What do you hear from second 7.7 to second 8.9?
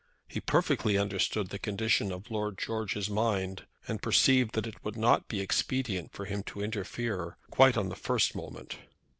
on the first moment.